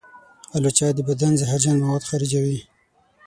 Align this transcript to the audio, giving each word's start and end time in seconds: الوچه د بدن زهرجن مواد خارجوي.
الوچه 0.55 0.87
د 0.93 0.99
بدن 1.09 1.33
زهرجن 1.41 1.75
مواد 1.81 2.03
خارجوي. 2.09 2.59